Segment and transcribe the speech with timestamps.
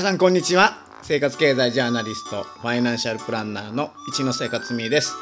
[0.00, 0.78] さんこんにちは。
[1.02, 5.14] 生活経済ジャーナリストファイナンシャルプランナーの一野生活みです。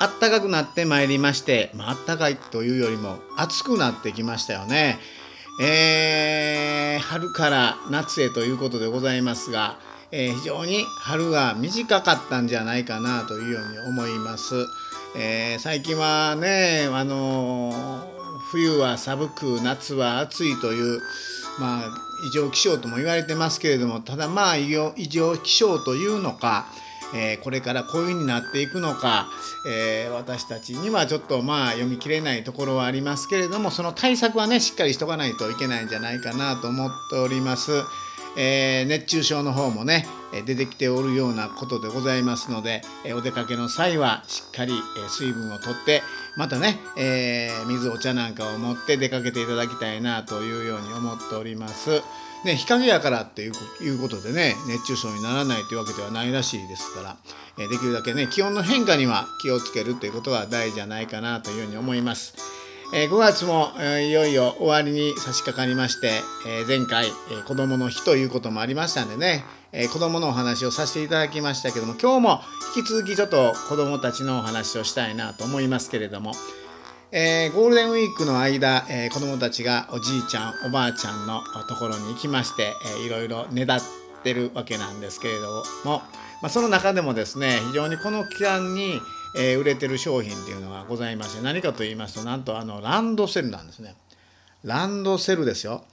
[0.00, 4.98] あったかくなってまいりまして、まああったかいというよりも暑くなってきましたよね。
[5.60, 9.78] えー春から夏へということでございますが、
[10.12, 14.54] えー非常に春が短かったんじゃないかなというように思います、
[15.16, 17.72] えー最近はねあの
[18.52, 21.00] 冬は寒く夏は暑いという
[21.58, 21.90] まあ
[22.26, 24.68] 異常気象とも言われてますけれどもただまあ異
[25.08, 26.66] 常気象というのか、
[27.14, 29.28] えーこれからこういうふうになっていくのか、
[29.68, 37.72] えー私たちにはちょっとまあ読み切れないところはありますけれどもその対策はねしっかりしとかないといけないんじゃないかなと思っております。
[38.36, 40.06] えー熱中症の方もね
[40.44, 42.82] 出てきておるようなことでございますので、
[43.14, 44.72] お出かけの際はしっかり、
[45.08, 46.02] 水分をとって
[46.36, 52.02] またね、えー水お茶なんかを持って出かけていただきたいなというように思っております。
[52.44, 53.52] ね、日陰やからっていう
[53.98, 57.16] ことでね熱中症にならないというわけではないらしいですから、
[57.58, 62.34] えできるだけね気温の変化には気をつけるということが大事じゃないかなというふうに思います。
[62.94, 72.40] えー5月も、えーいよいよ終わりに差し掛かりまして、えー前回、えー子どもの日ということもありましたんでね、えー子どものお話をさせていただきましたけども今日も
[72.76, 76.32] 引き続きちょっと子どもたちのお話をしたいなと思いますけれども、
[77.10, 83.80] えーゴールデンウィークの間、えー子どもたちがおじいちゃんおばあちゃんのところに行きまして、えーいろいろねだっ
[84.22, 86.02] てるわけなんですけれども、
[86.40, 89.00] まあ、その中でもですね非常にこの期間に、
[89.38, 93.94] えー売れてる商品っていうのがございまして何かと言いますとなんとあのランドセルなんですね。
[94.64, 95.84] ランドセルですよ。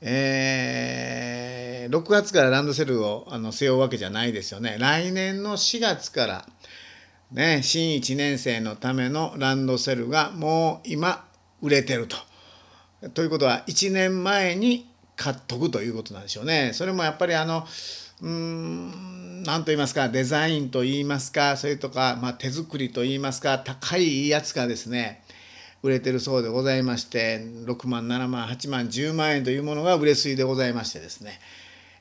[0.00, 4.76] えー6月からランドセルをあの背負うわけじゃないですよね。
[4.78, 6.46] 来年の4月から
[7.32, 11.24] ね、新1年生のためのランドセルがもう今
[11.60, 12.16] 売れてると。
[13.10, 16.70] ということは1年前に買っとくということなんでしょうね。
[16.72, 17.66] それもやっぱりあの
[18.22, 25.22] うん何と言いますかデザインと言いますかそれとか、まあ、手作りと言いますか高いやつがですね
[25.82, 31.38] 売れてるそうでございまして6万7万8万10万円というものが売れ筋でございましてですね、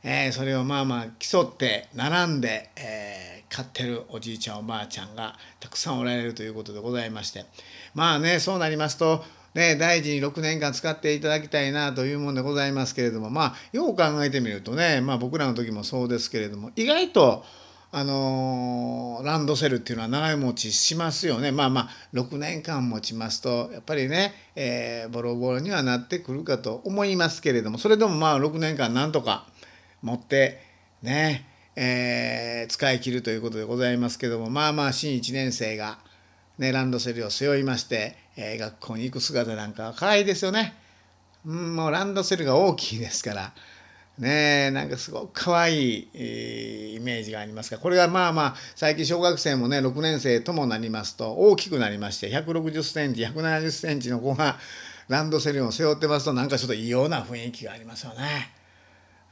[0.04, 7.46] えーそれをまあまあ競って並んで、えー買ってるおじいちゃんおばあちゃんがたくさんおられるということでございまして。
[7.94, 9.24] まあねそうなりますと
[9.56, 17.46] ね、大事に6年間使っていただきたいなというものでございますけれどもまあよう考えてみるとね、まあ、僕らの時もそうですけれども意外と
[17.94, 21.54] あのーランドセルっていうのは長い持ちしますよね。
[21.54, 29.48] まあまあ6年間持ちますとやっぱりね、えーボロボロにはなってくるかと思いますけれどもそれでもまあ6年間なんとか
[30.02, 30.60] 持って
[31.02, 36.00] ね、えー使い切るということでございますけどもまあまあ新1年生が、
[36.58, 40.74] ね、ランドセルを背負いまして、えー学校に行く姿なんかは可愛いですよね。
[41.46, 43.54] うん、もうランドセルが大きいですから
[44.18, 54.58] ねえなんかすごく可愛い、えーイメージがありますがこれがまあまあ最近小学生もね6年生ともなりますと大きくなりまして160センチ170センチの子が
[55.08, 58.65] ランドセルを背負ってますとなんかちょっと異様な雰囲気がありますよね。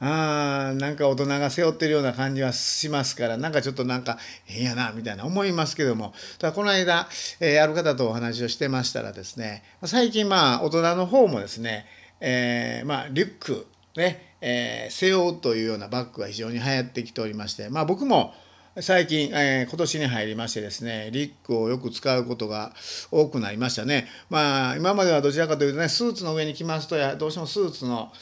[0.06, 7.08] あーなんか大人が背負ってるような感じはしますからなんかちょっとなんか変やなみたいな思いますけどもただこの間、
[7.40, 11.86] えーある方とお話をしてましたらですね最近まあ大人の方もですね、
[12.20, 13.66] えーまあ、リュック
[13.96, 18.34] ね、えー背負うというようなバッグが非常に流行ってきておりましてまあ僕も
[18.80, 22.74] 最近、えー今年に入りましてですねリュックをよく使うことが
[23.10, 24.08] 多くなりましたね。
[24.28, 28.12] まあ今まではどちらかというとねスーツの上に着ますとどうしてもスーツの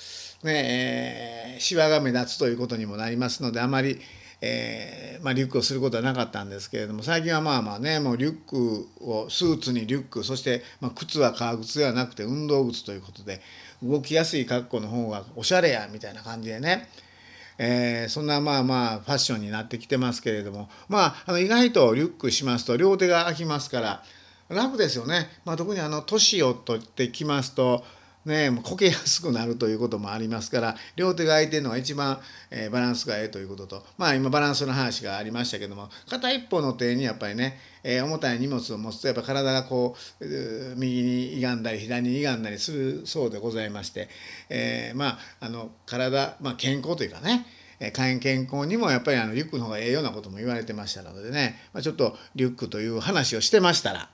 [0.43, 4.01] ねえーシワが目立つということにもなりますのであまり、
[4.41, 13.41] えーまあ、リュックをすることはなかったんですけれども最近はまあまあねもうリュックをスーツにリュックそして、まあ、靴は革靴ではなくて運動靴ということで
[13.83, 16.89] 動きやすい格好の方がおしゃれやみたいな感じでね
[17.59, 24.03] えーそんなまあまあファッションになってきてますけれどもまああの意外とリュックしますと両手が空きますから
[24.49, 27.85] 楽ですよね、まあ、特にあの年を取ってきますと
[28.25, 32.21] ねこけやすくなるということもありますから両手が空いてるのが一番、
[32.51, 40.25] えーバランスがええということとまあ今バランスの話がありましたけども片一方の手にやっぱりね、えー重たい荷物を持つとやっぱ体がこう
[40.77, 44.09] 右に歪んだり左に歪んだりするそうでございまして、
[44.49, 47.47] えーまああの体、まあ、健康というかね
[47.81, 54.09] えー健康にもやっぱりあのリュックの方がええようなことも言われてましたのでね、まあ、ちょっとリュックという話をしてましたら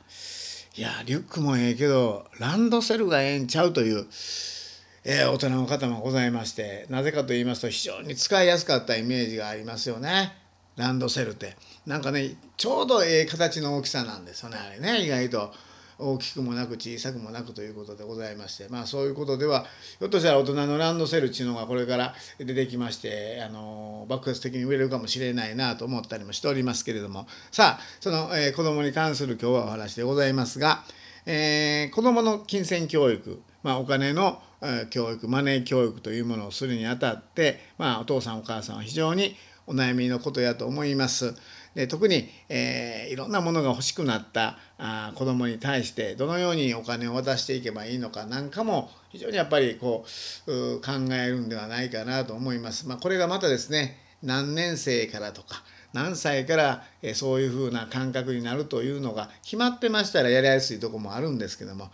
[0.79, 4.07] いやリュックもええけどランドセルがええんちゃうという、
[5.03, 10.37] えー大人の方もございましてなぜかと言いますと非常に使いやすかったイメージがありますよね。
[10.77, 11.57] ランドセルって。
[11.85, 15.53] なんかねちょうどええ形の大きさなんですよねあれね意外と。
[15.99, 19.67] 大きくもなく小さくもなくということでございましてまあそういうことでは
[19.99, 30.85] ひょっとしたら大人のランドセルっていうのがこれから出てきましてあの爆発的に売れるかもしれないなと思ったりもしておりますけれどもさあその、えー、子どもに関する今日はお話でございますが、
[31.27, 34.41] えー、子どもの金銭教育、まあ、お金の
[34.91, 39.37] 教育マネー教育というものをするにあたって、まあ、お父さんお母さんは非常に
[39.67, 41.35] お悩みのことやと思います。
[41.79, 50.05] で特に、えー、いろんなものが欲しくなったあ子どもに対してどのようにお金を渡していけばいいのかなんかも非常にやっぱりこ
[50.49, 52.89] う考えるんではないかなと思います。
[52.89, 56.83] まあ、これがまたですね何年生からとか何歳から
[57.15, 61.93] そういうふうな感覚になるというのが決まってましたらやりやすいとこもあるんですけども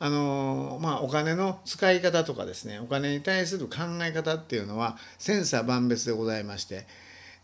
[0.00, 6.84] あのまあ、お金の使い方とかですねお金に対する考え方っていうのは千差万別でございまして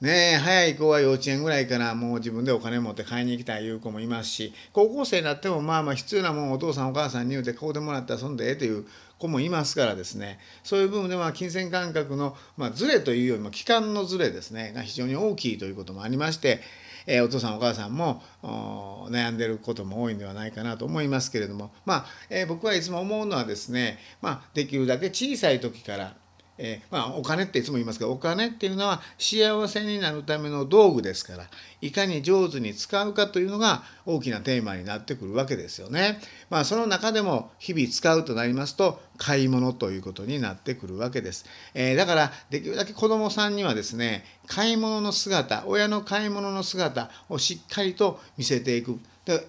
[0.01, 8.87] ねえ早い子は幼稚園ぐらいからもう自分でお金持って買いに行きたいいう子もいますし高校生になってもまあまあ必要なもんお父さんお母さんに言うてこうでもらったらそんでええという
[9.19, 10.39] 子もいますからですね。
[10.65, 14.73] そういう部分では金銭感覚の、まあ、ズレというよりも期間のズレですね。
[14.75, 16.61] が非常に大きいということもありまして、
[17.07, 26.15] えー、お父さんお母さんも悩んでることも多いんではないかなと思いますけれどもまあ、えー、僕はいつも思うのはですね、まあ、できるだけ小さい時から
[26.63, 31.45] えー、まあ、お金っていつも言いますけどお金っていうのは幸せになるための道具ですから
[31.81, 36.21] いかに上手に使うかというのが大きなテーマになってくるわけですよね。
[36.51, 41.45] まあ、その中でも日々使うとなりますと買い物ということになってくるわけです。
[41.75, 48.99] えー、だからできるだけ子どもさんにはですね買い物の姿親の買い物の姿をしっかりと見せていく。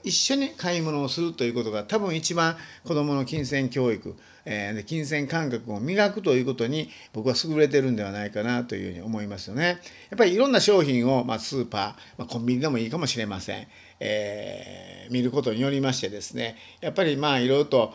[0.04, 4.16] 一緒に買い物をするということが多分一番子どもの金銭教育
[4.46, 9.80] えー、金銭感覚を磨くということに僕は優れてるんではないかなというふうに思いますよね。
[10.10, 11.82] やっぱりいろんな商品を、まあ、スーパー、
[12.18, 13.68] まあ、コンビニでもいいかもしれません。
[14.04, 17.94] えー、見ることによりましてですねやっぱりまあいろいろと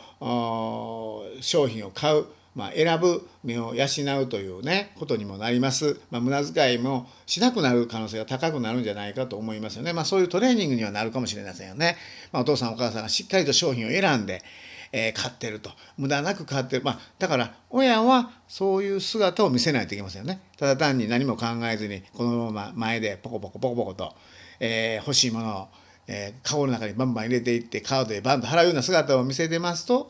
[1.40, 3.84] 商品を買うまあ、選ぶ目を養
[4.22, 11.98] うというねことにもなります、まあ、無駄遣いもしなくなる可能性が高くなるんじゃないかと思いますよね、まあ、そういうトレーニングにはなるかもしれませんよね、
[12.32, 14.42] まあ、お父さんお母さんがしっかりと商品を選んで、
[14.90, 15.70] えー、買ってると。
[15.98, 20.40] 無駄なく買ってる、まあ、だから親はそういう姿を見せないといけませんよね。
[20.56, 24.14] ただ単に何も考えずにこのまま前でポコポコポコポコと、
[24.60, 25.68] えー、欲しいものを
[26.08, 30.08] えー、顔の中にバンバン入れていってカードでバンと払うような姿を見せてますと、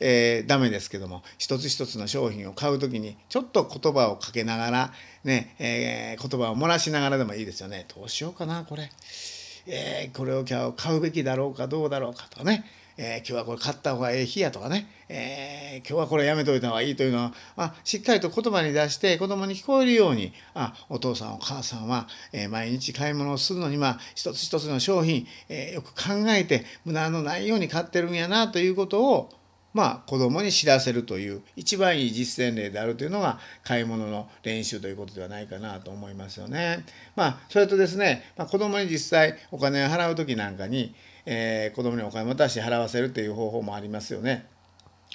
[0.00, 4.92] えー、ダメですけども一つ一つの商品を買う時にちょっと言葉をかけながら
[5.24, 7.86] ね、えー、言葉を漏らしながらでもいいですよね。
[7.94, 8.90] どうしようかなこれ、
[9.66, 12.64] えー、これを買うべきだろうかどうだろうかとね。
[13.00, 29.30] えー、今日はこれ買った方がええ日やとかね、えー、今日はこれやめといた方がいいというのは、まあ、しっかりと言葉に出して子供に聞こえるようにあお父さんお母さんは、えー、毎日買い物をするのに、まあ、一つ一つの商品、えよく考えて無駄のないように買ってるんやなということを
[29.74, 36.84] まあ、子供に知らせるという一番いい実践例であるというのが買い物の練習ということではないかなと思いますよね。
[37.14, 40.94] まあ、それとですね、まあ、子供に実際お金を払う時なんかに、
[41.30, 44.46] えー、子供にお金を渡して払わせるという方法もありますよね。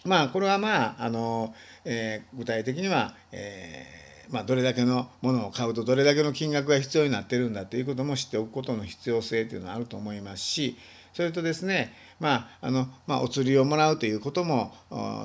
[0.05, 1.55] まあこれはまああの、
[1.86, 10.77] えー、具体的には、えーまあ、どれだけのものを買うとどれだけの金額が必要になってるんだということも知っておくことの必要性というのはあると思いますし
[11.13, 14.74] それとですねまああのまあ、お釣りをもらうということも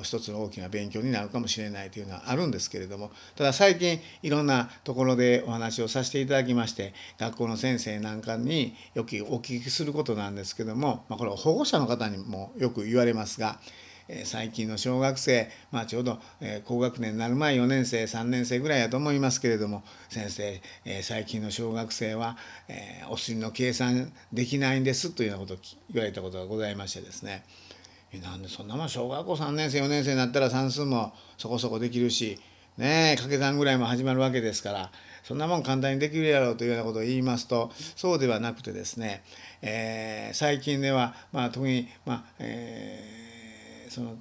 [0.03, 13.59] 一つの大きな勉強になるかもしれないというのはあるんですけれどもただ最近いろんなところでお話をさせていただきまして学校の先生なんかによくお聞きすることなんですけども、まあ、これは保護者の方にもよく言われますが
[14.11, 22.35] え最近の小学生、まあ、ちょうど、え高学年になる前4年生3年生ぐらいやと思いますけれども先生、え最近の小学生は、
[22.67, 25.57] えお釣りの計算できないんですというようなことを
[25.93, 27.43] 言われたことがございましてですね。
[28.23, 32.39] なんでそんなもん小学校3年生4年生になったら算数もそこそこできるし
[32.75, 39.21] ねえ掛け算ぐらいも始まるわけですからそんなもん簡単にできるやろうというようなことを言いますとそうではなくてですね、
[39.61, 43.28] えー、最近では、まあ、特に、まあえー
[43.89, 44.17] その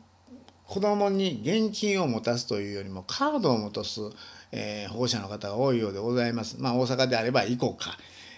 [0.67, 4.01] 子供に現金を持たすというよりもカードを持たす、
[4.53, 6.61] えー、保護者の方が多いようでございます。
[6.61, 7.97] まあ、大阪であればイコカ、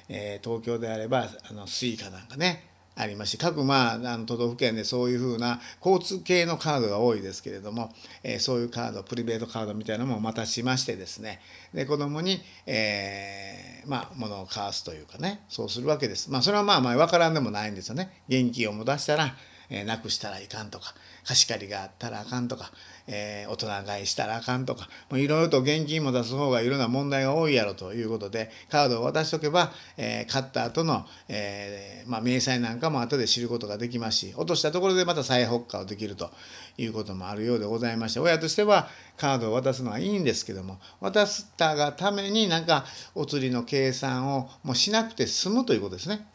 [0.09, 11.41] えー、東京であればあのスイカなんかねありますし各、まあ、あの都道府県でそういうふうな交通系のカードが多いですけれども、えー、そういうカードプリペイドカードみたいなのもまたしましてですね
[11.75, 16.31] で子供に、えー、まあ物を買わすというかねそうするわけです。
[16.31, 18.23] まあそれはまあまあ分からんでもないんですよね。
[18.29, 19.35] 現金を持たしたら
[19.71, 22.71] えー、なくしたらいかんとか貸し借りがあったらあかんとか、
[23.07, 36.31] えー、大人買いしたらあかんとかいろいろと現金も出す方がいろんな問題が多いやろということでカードを渡しとけば、えー、買った後の、えーまあ、明細なんかも後で知ることができますし落としたところでまた再保管できると
[36.77, 42.85] いうこともあるようでございまして親としてはカードを渡すのはいいんですけども渡したがためになんか
[43.15, 46.27] お釣りの計算をもうしなくて済むということですね。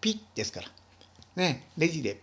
[0.00, 0.68] ピッですから。
[1.36, 2.20] ね、レジで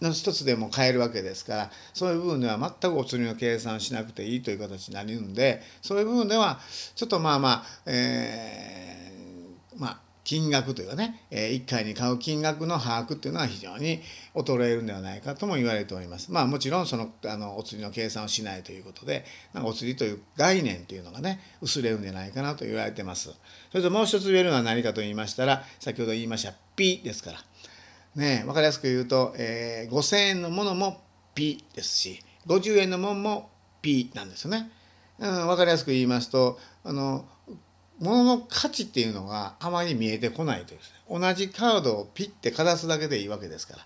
[0.00, 6.60] の一つでも買えるわけですからそういう部分では全くお釣りの計算しなくていいという形になるんでそういう部分では
[6.94, 14.02] ちょっとまあまあ、えー、まあ金額というかね、え1回に買う金額の把握っていうのは非常に
[14.34, 16.30] 衰えるんではないかとも言われております。
[16.30, 19.24] まあもちろんそのあのお釣りの計算をしないということで
[19.54, 23.30] なんかお釣りという概念というのがね薄れるんじゃないかなと言われてます。
[23.72, 27.42] それともう一つ言えるのは何かと言いましたら先ほど言いました「ピ」ですから。
[28.18, 31.00] ね分かりやすく言うと、えー、5,000円のものも
[31.34, 34.70] P ですし50円のものも P なんですよね。
[35.20, 37.24] うん、分かりやすく言いますとあの
[37.98, 43.84] 物の価値っていうのがあまり見えてこないというですね同じカードをピッてかざすだけでいいわけですから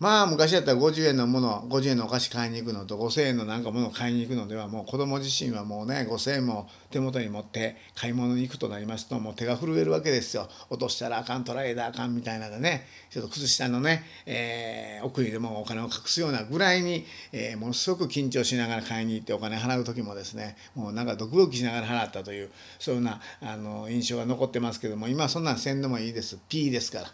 [0.00, 27.06] まあ昔だったら50円のもの50円のお菓子買いに行くのと5000円のなんかものを買いに行くのではもう子供自身はもうね5000円も手元に持って買い物に行くとなりますともう手が震えるわけですよ落としたらあかん取られたらあかんみたいなのねちょっと靴下のね、えー、奥にでもお金を隠すようなぐらいに、えー、ものすごく緊張しながら買いに行ってお金払う時もですねもうなんかドキドキしながら払ったというそういうようなあの印象が残ってますけども今そんなんせんでもいいです P ですから。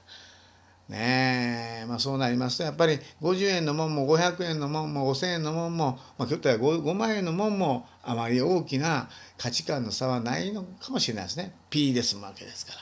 [0.90, 11.54] ねえ、まあ、そうなりますとやっぱり50円のもんも500円のもんも5,000円のもんも、まあ、ひょっとら 5, 5万円のもんもあまり大きな価値観の差はないのかもしれないですね。
[11.70, 12.78] P で済むわけですから。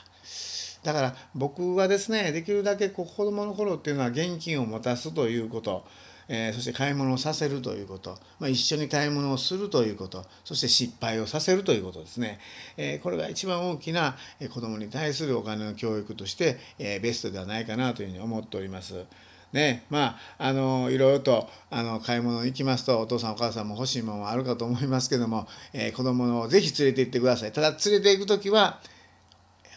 [0.81, 5.85] だから僕はですねできるだけこ子どもの頃っていうのは現金を持たすということ。
[6.31, 10.23] えー、そして買い物をさせるということ、まあ、一緒に買い物をするということ。
[10.45, 12.39] そして失敗をさせるということですね、
[12.77, 14.15] えー、これが一番大きな
[14.51, 19.05] 子どもに対するお金の教育として、えー、ベストではないかなというふうに思っております。
[19.51, 19.85] ね。
[19.89, 27.51] まあ、あのいろいろとあの買い物行きますとお父さんお母さんも欲しいものはあるかと思いますけども、えー、子供をぜひ連れて行ってください。
[27.51, 28.79] ただ連れて行く時は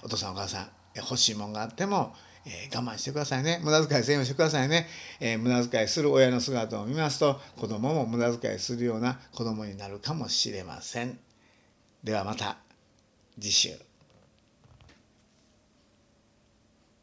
[0.03, 3.61] お父さんお母さん欲しいものがあってもえー、我慢してくださいね。
[3.63, 4.89] 無駄遣いせんようにしてくださいね、
[5.21, 11.19] えー、無駄遣いする親の姿を見ますと子供も無駄遣いするような子供になるかもしれません。
[12.03, 12.57] ではまた
[13.39, 13.92] 次週。